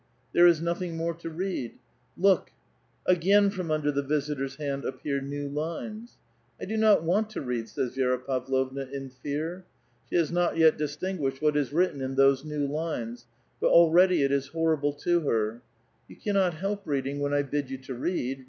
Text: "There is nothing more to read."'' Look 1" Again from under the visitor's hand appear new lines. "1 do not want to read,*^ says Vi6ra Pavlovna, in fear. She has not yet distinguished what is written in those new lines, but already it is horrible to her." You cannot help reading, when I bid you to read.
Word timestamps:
"There 0.33 0.47
is 0.47 0.63
nothing 0.63 0.97
more 0.97 1.13
to 1.13 1.29
read."'' 1.29 1.77
Look 2.29 2.51
1" 3.05 3.17
Again 3.17 3.49
from 3.51 3.69
under 3.69 3.91
the 3.91 4.01
visitor's 4.01 4.55
hand 4.55 4.83
appear 4.83 5.21
new 5.21 5.47
lines. 5.47 6.17
"1 6.57 6.67
do 6.67 6.75
not 6.75 7.03
want 7.03 7.29
to 7.29 7.41
read,*^ 7.41 7.67
says 7.69 7.95
Vi6ra 7.95 8.25
Pavlovna, 8.25 8.87
in 8.91 9.11
fear. 9.11 9.63
She 10.09 10.15
has 10.15 10.31
not 10.31 10.57
yet 10.57 10.75
distinguished 10.75 11.39
what 11.39 11.55
is 11.55 11.71
written 11.71 12.01
in 12.01 12.15
those 12.15 12.43
new 12.43 12.65
lines, 12.65 13.27
but 13.59 13.69
already 13.69 14.23
it 14.23 14.31
is 14.31 14.47
horrible 14.47 14.93
to 14.93 15.19
her." 15.19 15.61
You 16.09 16.15
cannot 16.15 16.55
help 16.55 16.81
reading, 16.87 17.19
when 17.19 17.35
I 17.35 17.43
bid 17.43 17.69
you 17.69 17.77
to 17.77 17.93
read. 17.93 18.39